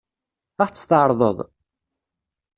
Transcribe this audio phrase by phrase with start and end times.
[0.63, 1.37] Ad ɣ-tt-tɛeṛḍeḍ?